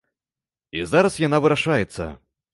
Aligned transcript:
І 0.79 0.81
зараз 0.93 1.19
яна 1.27 1.41
вырашаецца. 1.47 2.11